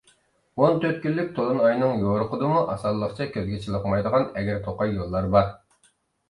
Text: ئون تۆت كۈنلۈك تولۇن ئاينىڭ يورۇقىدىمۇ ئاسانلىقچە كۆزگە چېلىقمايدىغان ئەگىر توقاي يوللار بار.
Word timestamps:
ئون 0.59 0.77
تۆت 0.85 0.95
كۈنلۈك 1.01 1.27
تولۇن 1.35 1.59
ئاينىڭ 1.65 2.01
يورۇقىدىمۇ 2.05 2.63
ئاسانلىقچە 2.71 3.27
كۆزگە 3.37 3.61
چېلىقمايدىغان 3.67 4.27
ئەگىر 4.41 4.59
توقاي 4.69 4.95
يوللار 4.97 5.31
بار. 5.37 5.55